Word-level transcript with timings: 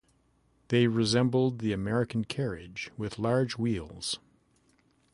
They 0.69 0.87
resembled 0.87 1.59
the 1.59 1.73
American 1.73 2.25
carriage 2.25 2.89
with 2.97 3.19
large 3.19 3.59
wheels. 3.59 4.17